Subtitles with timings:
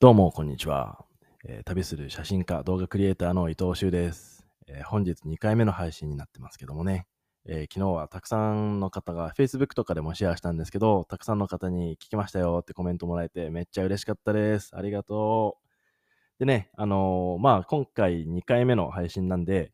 [0.00, 1.04] どうも、こんにちは、
[1.44, 7.08] えー旅する写真家、動画クリエイターの伊藤修です、えー本日2回目の配信になってますけどもね、
[7.48, 14.70] えー昨日はたくさんの方が Facebook とかでもシェアしたんですけど、たくさんの方に聞きましたよってコメントもらえてめっちゃ嬉しかったです。
[14.76, 16.38] ありがとう。
[16.38, 19.72] でね、あのまあ、今回2回目の配信なんで、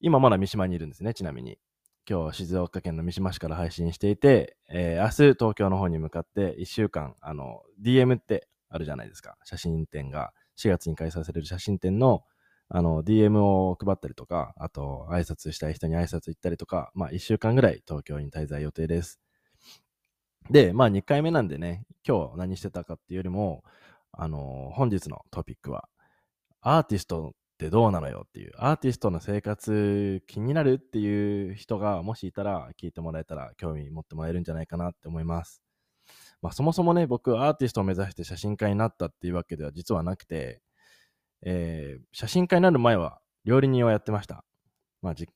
[0.00, 1.58] 今まだ三島にいるんですね、ちなみに。
[2.08, 9.36] 今日静岡県の三島市から配信していて、えー明日東京の方に向かって1週間、あの、DM ってあるじゃないですか。
[9.44, 12.24] 写真展が、4月に開催される写真展の、
[12.68, 19.20] あの、DM を配ったりとか、あと、挨拶したい人に挨拶行ったりとか、まあ、1週間ぐらい東京に滞在予定です。
[20.50, 23.64] で、まあ、2回目なんでね、今日何してたかっていうよりも、
[24.12, 25.88] あの、本日のトピックは、
[26.60, 35.62] アーティストってどうなのよっていう、アーティストの生活気になるっていう人がもしいたら聞いてもらえたら興味持ってもらえるんじゃないかなって思います。
[36.42, 40.60] まあそもそもね、僕アーティストを目指して写真家になったっていうわけでは実はなくて、
[41.42, 44.44] えー写真家になる前は料理人をやってました。
[45.02, 45.28] まあ時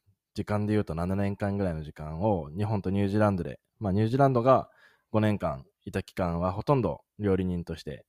[0.44, 4.70] 間で言うと7年間ぐらいの時間を日本とニュージーランドで、まあニュージーランドが
[5.12, 8.04] 5年間いた期間はほとんど料理人として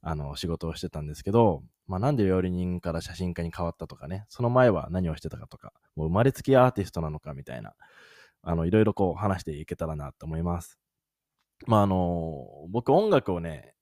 [0.00, 7.74] あの仕事をしてたんですけど、まあ、なんで料理人から写真家に変わったとかね、その前は何をしてたかとか、もう生まれつきアーティストなのかみたいな、
[8.64, 10.81] いろいろこう話していけたらなと思います。
[11.66, 13.74] まああの、僕音楽をね、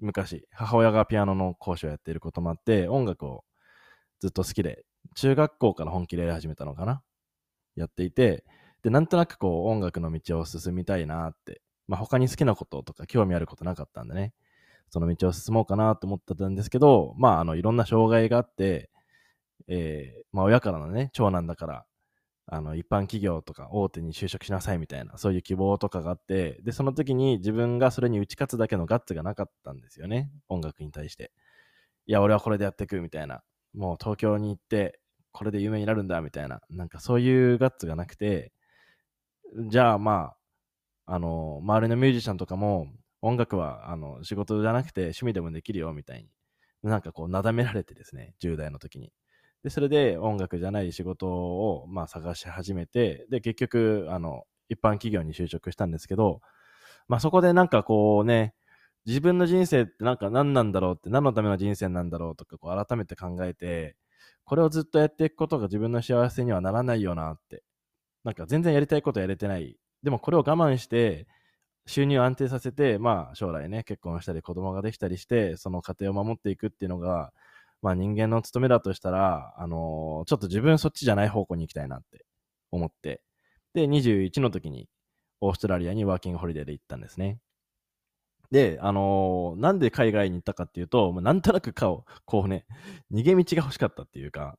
[0.00, 3.44] 昔、母親がピアノの講師をやっていることもあって、音楽を
[4.20, 4.84] ずっと好きで、
[5.16, 7.02] 中学校から本気でやり始めたのかな
[7.76, 8.44] やっていて、
[8.82, 14.34] で、なんとなくこう音楽の道を進みたいなって、まあ他に好きなこととか興味あることなかったんでね、
[14.90, 18.90] その道を進もうかなと思ってたんですけど、まああのいろんな障害があって、
[19.68, 21.86] えーまあ親からのね、長男だから、
[22.52, 31.30] あの一般企業とか大手に就職しなさいみたいな、そういう希望とかがあって、で、その時に自分がそれに打ち勝つだけのガッツがなかったんですよね、音楽に対して。
[32.06, 33.42] いや、俺はこれでやっていくみたいな、
[33.74, 35.00] もう東京に行って、
[35.32, 38.52] これで有名になるんだみたいな、なんかそういうガッツがなくて、
[39.68, 40.34] じゃあま
[41.06, 42.88] あ、あの、周りのミュージシャンとかも、
[43.22, 46.28] 音楽はあの仕事じゃなくて趣味でもできるよみたいに、
[46.82, 49.12] なんかこう、なだめられてですね、10代の時に。
[49.62, 56.40] で、それで音楽じゃない仕事を、まあ、探し始めて、で、結局、あの、一般企業に就職したんですけど、
[57.08, 58.54] まあ、そこでなんかこうね、
[59.06, 63.96] 自分の人生ってなんか何なんだろうって、何のための人生なんだろうとか、こう改めて考えて、
[64.44, 67.62] これをずっとやっていくことが自分の幸せにはならないよなって。
[68.24, 69.76] なんか全然やりたいことやれてない。
[70.02, 71.26] でもこれを我慢して、
[71.86, 77.32] 収入を安定させて、まあ将来ね、結婚したり子供ができたりして、その家庭を守っていくっていうのが、
[77.82, 82.24] まあ人間の務めだとしたら、あのーちょっと自分そっちじゃない方向に行きたいなって
[82.70, 83.22] 思って。
[83.74, 84.88] で、21の時に
[85.40, 87.38] オーストラリアにワーキングホリデーで行ったんですね。
[88.50, 92.66] で、あのーなんで海外に行ったかっていうと、まあなんとなく顔、こうね、
[93.12, 94.58] 逃げ道が欲しかったっていうか、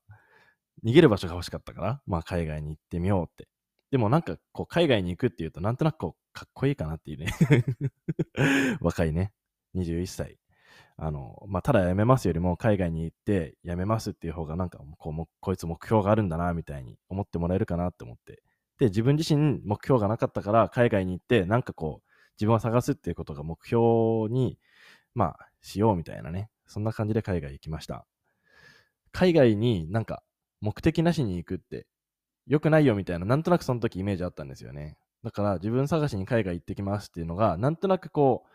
[0.85, 3.47] 逃げる場所が欲しかったから、まあ海外に行ってみようって。
[3.91, 7.33] でもなんかこう海外に行くっていうとなんとなくこうかっこいいかなっていうね。
[8.81, 9.33] 若いね。
[9.75, 10.37] 21歳。
[11.03, 18.43] あの、まあ、ただ辞めますよりも海外に行って辞めますっていう方がなんかこうこいつ目標があるんだなみたいに思ってもらえるかなって思って。
[18.77, 24.59] で、自分自身目標がなかったから海外に行ってなんかこう自分を探すっていうことが目標に
[25.15, 26.51] まあしようみたいなね。
[26.67, 28.05] そんな感じで海外行きました。
[29.11, 30.21] 海外になんか
[30.61, 31.87] 目的なしに行くって
[32.45, 34.97] 良くないよみたいな、なんとなくその時イメージあったんですよね。
[35.23, 38.51] だから自分探しに海外行ってきますっていうのが、なんとなくこう、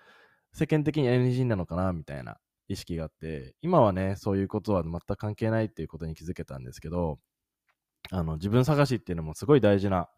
[0.57, 7.19] 世間的に NG なのかなみたいな意識があって、今はね、そういうことは全く関係ないっていうことに気づけたんですけど、
[8.11, 10.09] あの、自分探しっていうのもすごい大事な、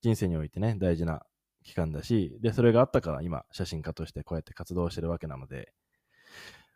[0.00, 1.24] 人生においてね、大事な
[1.64, 5.72] 期間だし、で、それがあったから今、写真家としてこうやって活動してるわけなので、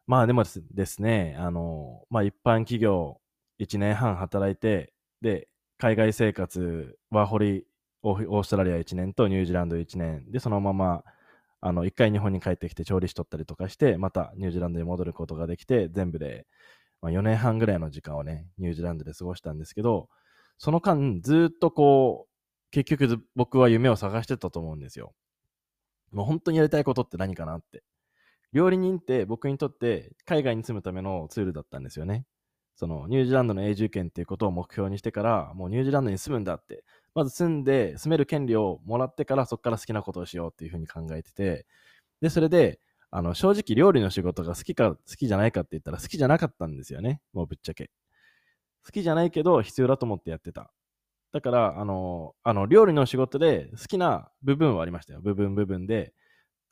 [0.08, 3.20] まあでもですね、あの、まあ一般企業
[3.60, 7.66] 1年半働いて、で、海外生活、ワーホリ、
[8.02, 11.04] オーストラリア1年とニュージーランド1年で、そのまま、
[11.60, 16.46] あの、一回日本に帰ってきて調理師取ったりとかして、またニュージーランドに戻ることができて、全部で、
[17.02, 20.08] まあ、4年半ぐらいの時間をね、ニュージーランドで過ごしたんですけど、
[20.58, 22.36] その間、ずっとこう、
[22.70, 25.14] 結局僕は夢を探してたと思うんですよ。
[26.12, 27.82] もう本当にやりたいことって何かなって。
[28.52, 32.24] 料理人って僕にとって海外に住むためのツールだったんですよね。
[32.76, 36.84] そのニュージーランドの永住権っていうことを目標にしてから、もうニュージーランドに住むんだって、
[37.16, 41.66] まず住んで住める権利をもらってからそこから好きなことをしようっていうふうに考えてて、
[42.20, 42.78] で、それで、
[43.10, 47.22] あの、正直料理の仕事が好きか好きじゃないかって言ったら好きじゃなかったんですよね。
[47.32, 47.90] もうぶっちゃけ。
[48.84, 50.70] 好きじゃないけど必要だと思ってやってた。
[51.32, 55.22] だから、あの、あの料理の仕事で好きな部分はありましたよ。
[55.22, 56.12] 部分部分で。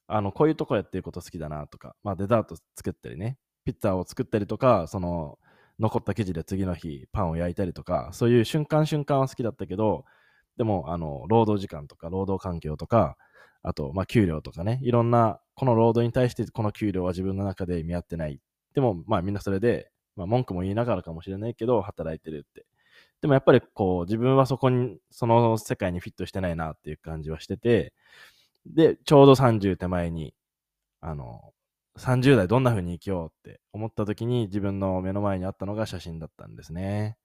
[0.08, 5.38] あの、こういうとこやってること好きだなとか、まあ、デザート作ったりね、ピッツァを作ったりとか、その、
[5.78, 10.04] 残った生地で次の日パンを焼いたりとか、そういう瞬間瞬間は好きだったけど、
[10.56, 13.16] でも、あの、労働時間とか、労働環境とか、
[13.62, 18.40] あと、まあ、給料とかね、いろんな、この労働に対してこの給料は自分の中で見合ってない。
[18.74, 22.66] でも、まあ、みんなそれで、まあ、文句も言いながらかもしれないけど、働いてるって。
[23.22, 27.94] でもやっぱりこう、自分はそこに、その世界にフィットしてないなっていう感じはしてて、
[28.66, 30.34] で、ちょうど30手前に、
[31.00, 31.52] あの、
[31.98, 37.16] 30代どんな風に生きようって思った時に自分の目の前にあったのが写真だったんですね。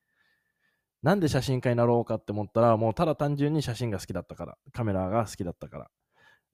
[1.02, 5.90] なんで写真家になろうかって思ったら、もうただ単純に写真が好きだったから、カメラが好きだったから。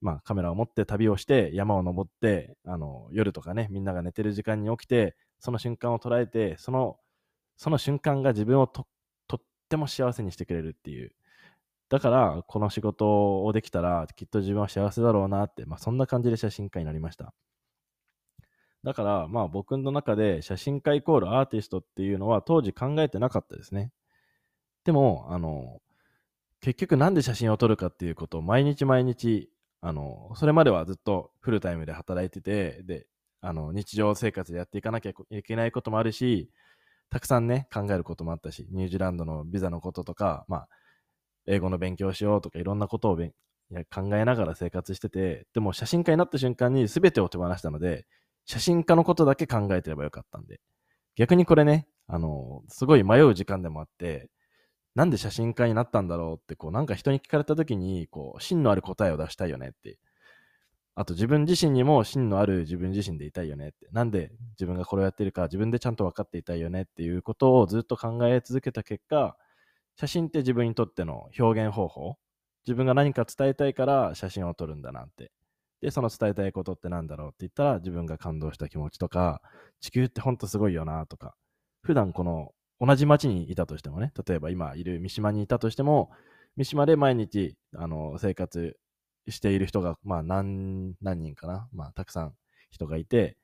[0.02, 6.98] まあカメラを持って旅をして山を登って、あの、夜とかね、みんなが寝てる時間に起きて、その瞬間を捉えて、その、
[7.58, 8.88] その瞬間が自分をと
[9.28, 11.16] とっても幸せにしてくれるっていう。
[11.90, 17.34] だから、この仕事をできたら、きっと自分は幸せだろうなって、まあそんな感じで写真家になりました。
[18.84, 23.92] だから、まあ僕の中で写真家イコールアーティストっていうのは当時考えてなかったですね。
[24.86, 25.82] でも、あの、
[26.62, 29.50] 結局なんで写真を撮るかっていうことを毎日毎日、
[29.82, 33.08] あの、それまではずっとフルタイムで働いてて、で、
[33.42, 36.50] あの、日常生活でやっていかなきゃいけないこともあるし、
[37.10, 40.70] たくさんね、考えることもあったし、ニュージーランドのビザのこととか、まあ、
[41.48, 48.06] 英語の勉強しようとかいろんなことを考えながら生活してて、でも写真家になった瞬間に全てを手放したので、
[48.46, 50.60] 写真家のことだけ考えてればよかったんで。
[51.16, 54.30] 逆にこれね、あの、すごい迷う時間でもあって、
[54.96, 56.42] なんで写真家になったんだろう？
[56.42, 59.98] って、こう、なんか人に聞かれた時に、こう、芯のある答えを出したいよねって。
[60.96, 63.88] あと自分自身にも芯のある自分自身でいたいよねって。
[63.92, 69.36] なんで自分がこれをやってるか自分でちゃんと分かっていたいよねっていうことをずっと考え続けた結果、
[69.98, 72.16] 写真って自分にとっての表現方法。
[72.66, 75.32] 自分が何か伝えたいから写真を撮るんだなって
[75.82, 79.42] で、その伝えたいことってなんだろうって言ったら、自分が感動した気持ちとか、
[79.82, 81.36] 地球ってほんとすごいよなとか、
[81.84, 86.12] 普段この同じ町にいたとしてもね、例えば今いる三島にいたとしても、
[86.58, 88.78] 三島で毎日あの生活
[89.30, 92.34] している人が、まあ何何人かな、まあたくさん
[92.72, 93.38] 人がいて、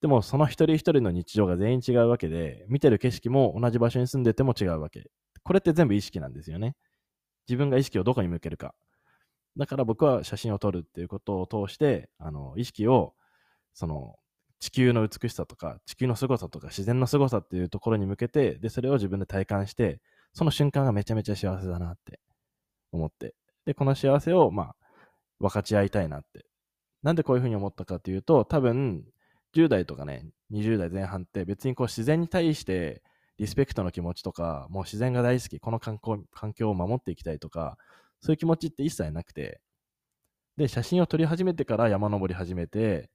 [0.00, 5.10] でもその一人一人の日常が全員違うわけで、見てる景色も同じ場所に住んでても違うわけ。
[5.42, 6.76] これって全部意識なんですよね。
[7.48, 8.74] 自分が意識をどこに向けるか。
[9.56, 13.14] だから僕は写真を撮るっていうことを通して、あの、意識を、
[13.72, 14.16] その、
[14.64, 20.00] 地球の美しさとか、地球の凄さとか、自然の凄さっていうところに向けて、で、それを自分で体感して、
[20.32, 22.18] その瞬間がめちゃめちゃ幸せだなって
[22.90, 23.34] 思って、
[23.66, 24.76] で、この幸せを、まあ、
[25.38, 26.46] 分かち合いたいなって。
[27.02, 29.04] なんでこういうふうに思ったかというと、多分、
[29.52, 33.02] 10代とかね、20代前半って別にこう自然に対して
[33.36, 37.76] リスペクトの気持ちとか、もう自然が大好き、この環境環境を守っていきたいとか、
[38.22, 39.60] そういう気持ちって一切なくて、
[40.56, 43.10] で、写真を撮り始めてから山登り始めて、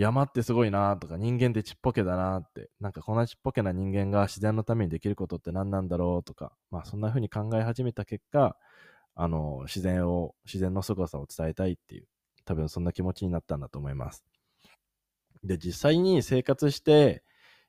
[0.00, 8.56] 山ってすごいなとか、人間ってちっぽけだなって、なんかこんなちっぽけな人間が自然のためにできることって何なんだろうとか、まあそんな風に考え始めた結果、
[9.14, 12.06] あの、自然を、自然の凄さを伝えたいっていう、
[12.46, 14.24] 多分そんな気持ちになったんだと思います。
[15.44, 17.22] で、実際に生活して、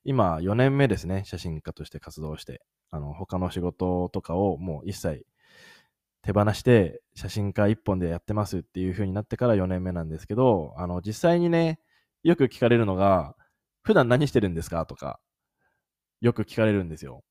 [0.06, 2.62] 今4年目ですね、写真家として活動して、
[2.92, 5.26] あの、他の仕事とかをもう一切
[6.22, 11.80] 手放して写真家一本でやってますっていう風になってから4年目なんですけど、あの、実際にね、
[12.24, 13.36] よく聞かれるのが、
[13.84, 14.86] 普段何してるんですか？
[14.86, 15.20] とか、
[16.22, 17.24] よく聞かれるんですよ。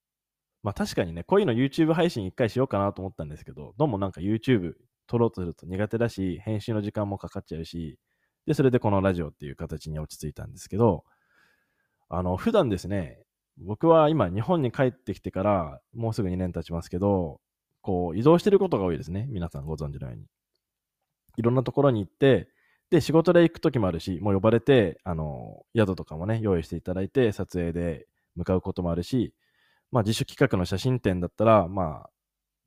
[0.62, 4.73] まあ確かにね、こういうの YouTube 配信一回しようかなと思ったんですけど、どうもなんか YouTube
[5.06, 7.99] 撮ろうとすると苦手だし、編集の時間もかかっちゃうし、
[8.47, 11.04] で、それでこのラジオっていう形に落ち着いたんですけど、
[12.09, 13.23] あの、普段ですね、
[13.59, 17.40] 僕は今日本に帰ってきてからもうすぐ2年経ちますけど、
[17.82, 19.26] こう、移動してることが多いですね。
[19.30, 20.26] 皆さんご存知のように。
[21.37, 22.49] いろんなところに行って、
[22.90, 29.32] で、仕事で行く時もあるし、もう呼ばれて、あの、宿とかもね、用意していただいて、撮影で向かうこともあるし、
[29.92, 32.09] まあ、自主企画の写真展だったら、ま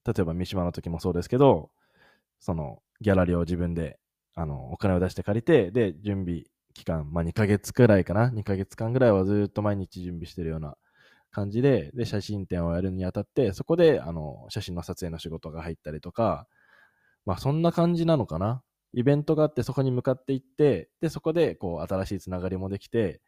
[0.05, 1.71] あ、例えば三島の時もそうですけど、
[2.39, 3.99] その、ギャラリーを自分で、
[4.35, 10.77] あの、お金を出して借りて、で、準備期間、まあ、2ヶ月くらいかな、2ヶ月間ぐらいはずっと毎日準備してるような
[11.31, 16.47] 感じで、で、写真展をやるにあたって、そこで、あの、写真の撮影の仕事が入ったりとか、
[17.25, 18.63] まあ、そんな感じなのかな。
[18.93, 23.21] イベントがあって、そこに向かっていって、で、そこで、こう、新しいつながりもできて、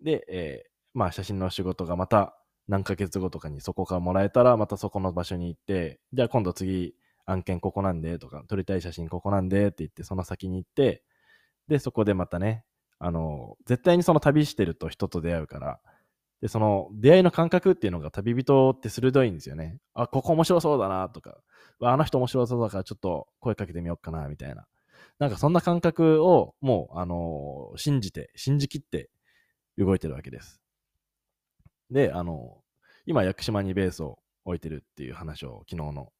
[0.00, 2.36] で、えー、まあ、写真の仕事がまた
[2.68, 6.94] 何ヶ月後とかにそこからもらえたら、またそこの場所に行って、じゃあ今度次、
[7.26, 11.02] 案件ここなんでとか、撮りたい写真ここなんでって言って、その先に行って、
[11.68, 12.64] で、そこでまたね、
[12.98, 15.80] あの、絶対にその旅してると人と出会うから、
[16.40, 19.78] で、その出会いの感覚っていうのが旅人って鋭いんですよね。
[19.94, 21.38] あ、ここ面白そうだなとか、
[21.80, 24.66] あの人面白そうだからちょっと声かけてみようかなみたいな。
[25.18, 29.10] なんかそんな感覚をもう、あのー信じて、信じきって
[29.78, 30.60] 動いてるわけです。
[31.90, 32.58] で、あの
[33.06, 36.12] 今、屋久島にベースを置いてるっていう話を昨日の、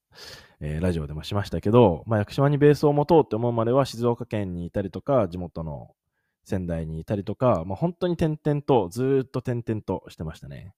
[0.60, 5.94] えーラジオでもしましたけど、まあ、屋久島にベースを持とうって思うまでは静岡県にいたりとか、地元の
[6.44, 10.74] 仙台にいたりとか、まあ、本当に点々と、ずっと点々としてましたね。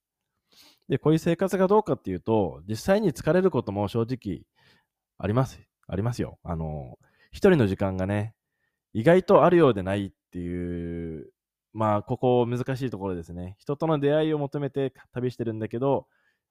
[0.88, 4.42] で、こういう生活がどうかっていうと、実際に疲れることも正直
[5.18, 5.60] あります。
[5.88, 6.38] ありますよ。
[6.44, 6.98] あの、
[7.36, 8.34] 一人の時間がね、
[8.94, 11.30] 意外とあるようでないっていう、
[11.74, 13.56] まあ、ここ難しいところですね。
[13.58, 16.06] 人との出会いを求めて旅してるんだけど、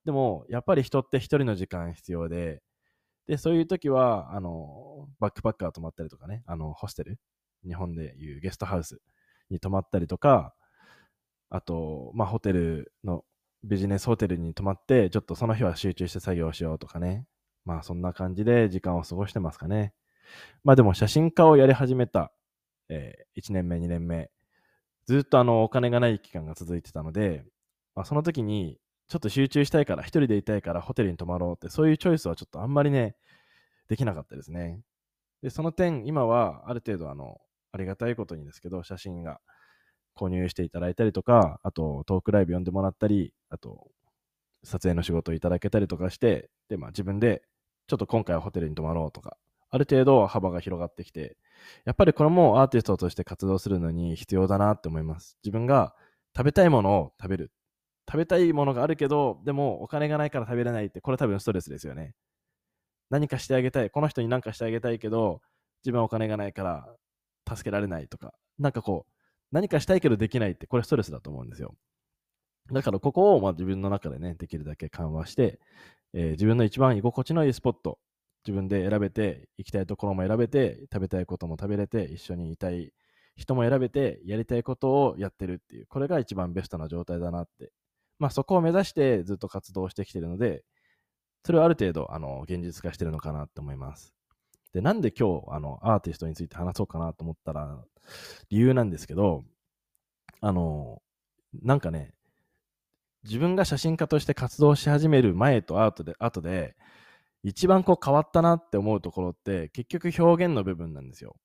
[0.05, 2.61] でも、やっぱり人って一人の時間必要で、
[3.25, 7.17] で、そういう時は、あの、バックパッカー泊まったりとかね、あの、ホステル、
[7.65, 9.01] 日本でいうゲストハウス
[9.49, 10.53] に泊まったりとか、
[11.49, 13.23] あと、まあ、ホテルの、
[13.63, 17.25] ビジネスホテルに泊まって、ちょっとその日は集中して作業しようとかね。
[17.63, 19.95] まあ、そんな感じで時間を過ごしてますかね。
[20.63, 22.31] まあ、でも写真家をやり始めた、
[22.89, 24.31] え1年目、2年目、
[25.05, 27.45] ずっとあの、お金がない期間が続いてたので、
[27.95, 33.15] まあ、その時に、ちょっと集中したいから、一人でいたいからホテルに泊まろうって、そういうチョイスはちょっとあんまりね、
[33.87, 34.81] できなかったですね。
[35.43, 37.39] で、その点、今はある程度、あの、
[37.71, 39.39] ありがたいことにですけど、写真が
[40.15, 43.91] 購入していただいたりとか、あと、トークライブ呼んでもらったり、あと、
[44.63, 47.43] 撮影の仕事をいただけたりとかして、で、まあ自分で、
[47.87, 49.37] ちょっと今回はホテルに泊まろうとか、
[49.75, 51.35] ある程度幅が広がってきて、
[51.83, 55.37] やっぱりこれもアーティストとして活動するのに必要だなって思います。
[55.43, 55.93] 自分が
[56.35, 57.51] 食べたいものを食べる。
[58.09, 62.13] 食べたいものがあるけど、でもお金がないから食べれないって、これ多分ストレスですよね。
[63.09, 63.89] 何かしてあげたい。
[63.89, 65.41] この人に何かしてあげたいけど、
[65.83, 66.87] 自分はお金がないから
[67.53, 69.11] 助けられないとか、なんかこう、
[69.51, 71.75] 何かしたいけどできないって、これストレスだと思うんですよ。
[72.71, 75.59] だからここをま自分の中でね、できるだけ緩和して、
[76.13, 77.99] えー自分の一番居心地のいいスポット、
[78.45, 82.93] 自分で選べて、行きたいところも選べて、食べたいことも食べれて、一緒にいたい
[83.35, 87.71] 人も選べて、やりたいことをやってるっていう、これが一番ベストな状態だなって。
[88.19, 90.63] まあそこを目指してずっと活動してきてるので、
[91.43, 94.13] それをある程度、あの、現実化してるのかなって思います。
[94.73, 97.83] で、なんで今日、あの、アーティストについて話そうかなと思ったら、
[98.49, 99.43] 理由なんですけど、
[100.41, 101.01] あの、
[101.61, 102.13] なんかね、
[103.23, 106.75] 自分が写真家として活動し始める前と後で、後で、
[107.45, 111.35] 一番こう変わったなって思うところって、結局表現の部分なんですよ。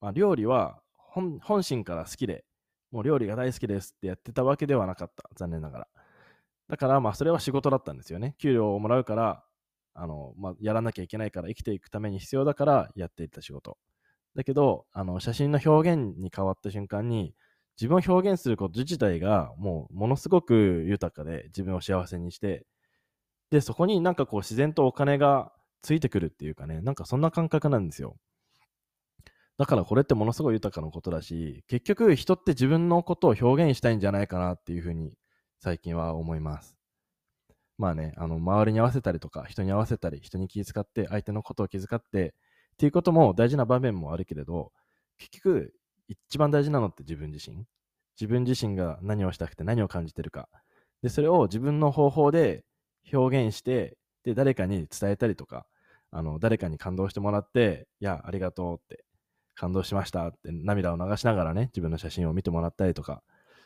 [0.00, 2.44] まあ、料理は本本心から好きで、
[2.90, 5.30] もう料理が大好きですってやってたわけではなかった。
[5.36, 5.88] 残念ながら。
[6.68, 8.34] だから、まあ、それは仕事だったんですよね。
[8.38, 9.44] 給料をもらうから、
[9.94, 13.78] あの、まあ、やらなきゃいけないから、生きていくために必要だからやっていった仕事。
[14.34, 17.34] だけど、あの、写真の表現に変わった瞬間に、
[17.80, 22.66] 自分を表現すること自体がもうものすごく豊かで自分を幸せにして、
[23.50, 25.52] で、そこになんかこう自然とお金が
[25.82, 28.16] ついてくるっていうかね、なんかそんな感覚なんですよ。
[29.58, 35.12] だからこれってものすごい豊かなことだし、結局人って自分のことを表現したいんじゃないかなっていうふうに
[35.60, 36.76] 最近は思います。
[37.80, 42.34] まあね、あの、周りに合わせたりとか、人に合わせたり、人に気遣って、相手のことを気遣って、
[42.74, 44.70] っていうことも大事な場面もあるけれど、
[45.16, 45.72] 結局、
[46.06, 47.64] 一番大事なのって自分自身。
[48.20, 50.48] 自分自身が何をしたくて何を感じてるか。
[51.02, 52.64] で、それを自分の方法で
[53.12, 55.66] 表現して、で、誰かに伝えたりとか、
[56.10, 59.04] あの、誰かに感動してもらって、いや、ありがとうって、
[59.54, 63.22] 感動しましたって涙を流しながらね、自分の写真を見てもらったりとか、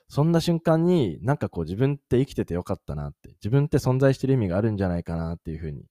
[0.08, 5.84] そんな瞬間になんかこう自分って生きててよかったなって、自分って存在してる意味があるんじゃないかなっていうふうに、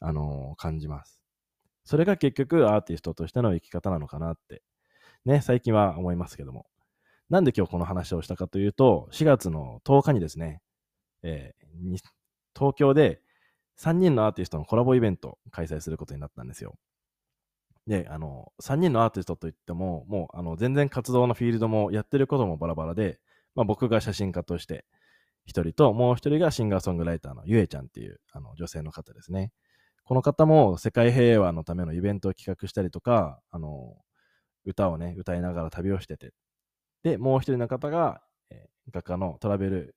[0.00, 1.20] あのー感じます。
[1.84, 4.62] それが結局アーティストとしての生き方なのかなって、
[5.26, 6.66] ね、最近は思いますけども。
[7.28, 10.60] なんで今日この話をしたかというと、4月の10日にですね、
[11.22, 12.21] えー
[12.56, 13.20] 東京で
[13.78, 16.74] 3人のアーティストのコラボイベントを開催することになったんですよ。
[17.86, 23.18] で、あの、3人のアーティストといっても、もう、あの、全然活動のフィールドもやってることもバラバラで、
[23.54, 24.84] まあ僕が写真家として
[25.46, 29.52] 一人と、もう一人がシンガーソングライターのゆえちゃんっていうあの女性の方ですね。
[30.04, 33.96] この方も世界平和のためのイベントを企画したりとか、あの、
[34.64, 36.32] 歌をね、歌いながら旅をしてて。
[37.02, 39.96] で、もう一人の方が、えー画家のトラベル、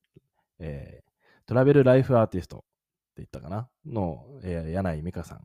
[0.59, 1.01] え
[1.45, 2.65] トラベルライフアーティストって
[3.17, 3.69] 言ったかな？
[3.85, 5.41] の、えー柳井美香さん。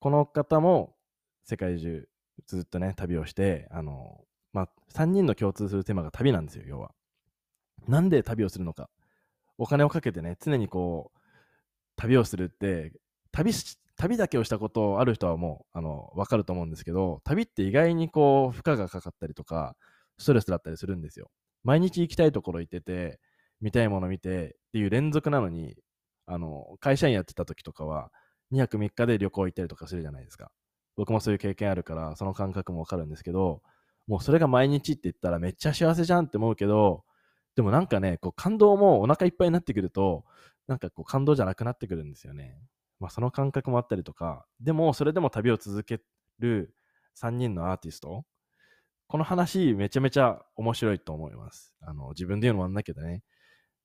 [0.00, 0.96] この方も
[1.44, 2.08] 世界中
[2.46, 6.92] ずっとね、旅をして、あの、まあ、3人の共通するテーマが旅なんですよ、要は。
[7.86, 8.90] なんで旅をするのか。
[9.58, 11.18] お金をかけてね、常にこう、
[11.96, 12.92] 旅をするって、
[13.32, 19.76] 旅し、旅だけをしたことある人はもう、あの、わかると思うんですけど、旅って意外にこう、負荷がかかったりとか、
[20.18, 21.30] ストレスだったりするんですよ。
[21.64, 23.20] 毎日行きたいところ行ってて、
[23.62, 25.76] 見たいもの見てっていう連続なのに、
[26.26, 28.10] あの、会社員やってた時とかは、
[28.52, 30.50] 2泊3日で旅行行ったりとかするじゃないですか。
[30.96, 33.62] 僕もそういう経験あるから、その感覚もわかるんですけど、
[34.06, 37.04] もうそれが毎日って言ったらめっちゃ幸せじゃんって思うけど、
[37.54, 40.24] でもなんかね、こう感動もお腹いっぱいになってくると、
[40.66, 42.58] なんかこう感動じゃなくなってくるんですよね。
[42.98, 46.00] まあその感覚もあったりとか、でもそれでも旅を続け
[46.38, 46.74] る
[47.14, 48.24] 3人のアーティスト、
[49.06, 51.74] この話めちゃめちゃ面白いと思います。
[51.80, 53.22] あの自分で言うのもあんだけどね、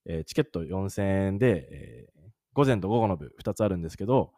[0.07, 2.21] えー、チケット4000円で、えー、
[2.53, 4.31] 午前と午後の部2つあるんですけど、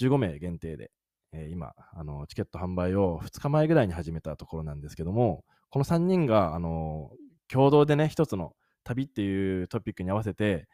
[0.00, 0.90] 15名限定で、
[1.32, 7.10] えー、今あの、チケット販売を2日前ぐらいに始めたところなんですけども、この3人が、あの
[7.48, 10.66] 共同でね、一つの旅っていうトピックに合わせて、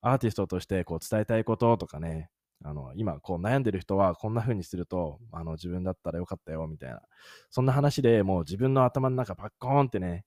[0.00, 2.30] アーティストとしてこう伝えたいこととかね、
[2.64, 7.00] あの今こう悩んでる人はこんな風にするとあの自分だったらよかったよみたいな
[7.50, 10.24] そんな話でもう自分の頭の中バッコーンってね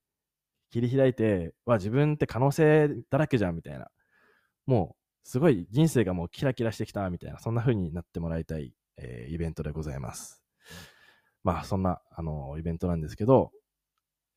[0.72, 3.88] 切り開いては自分って可能性だらけじゃんみたいな。
[4.66, 10.42] もうすごい人生がもうキラキラしてきたみたいなそんな風になってもらいたい、えー、イベントでございます。
[11.44, 13.52] まあそんなあのイベントなんですけど、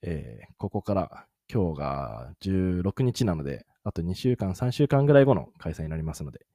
[0.02, 6.46] えー、ここから今日が16日なので、あと2週間、3週間ぐらい後の開催になりますので、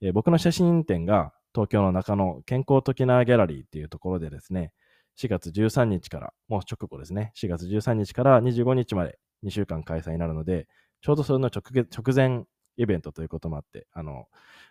[0.00, 4.72] えー、僕の写真展が東京の中野健康的なギャラリーっていうところでですね、
[5.18, 10.68] 4月13日から、もう直後ですね、4月13日から25日まで2週間開催になるので、
[11.00, 12.44] ちょうどそれの直前
[12.76, 14.26] イベントということもあって、あの、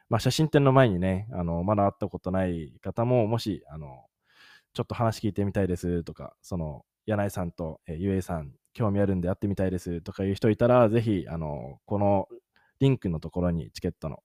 [0.10, 4.06] まあ、写真展の前にね、あの、まだ会ったことない方も、もし、あの、
[4.74, 12.28] ちょっと話聞いてみたいですとか、その、柳井さんと、えー、ゆえさん興味あるんで会ってみたいですとかいう人いたら、ぜひ、あの、この
[12.80, 14.24] リンクのところにチケットの、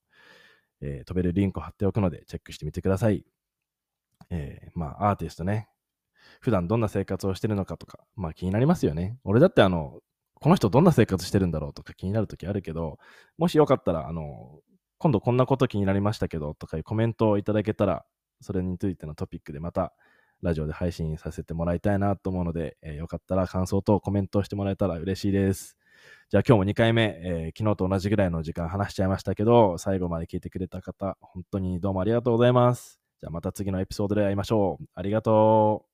[0.80, 3.24] えー、飛べるリンクを貼っておくので、チェックしてみてください。
[4.30, 5.68] えー、まあ、アーティストね、
[6.40, 9.18] 普段どんな生活をしてるのかとか、まあ気になりますよね。
[9.24, 10.00] 俺だってあの、
[10.42, 12.98] この人どんな生活してるんだろうとか気になるときあるけど、
[13.38, 14.58] もしよかったら、あの、
[14.98, 18.04] 今度こんなこと気になりましたけどとかいうコメントをいただけたら、
[18.40, 19.92] それについてのトピックでまた
[20.42, 25.78] ラジオで配信させてもらいたいなと思うので、えー、よかったら感想とコメントをしてもらえたら嬉しいです。
[26.28, 32.98] じゃあ今日も2回目、えー、昨日と同じぐらいの時間話しちゃいましたけど、最後まで聞いてくれた方、本当にどうもありがとうございます。
[33.20, 34.84] じゃあまた次のエピソードで会いましょう。
[34.94, 35.91] ありがとう。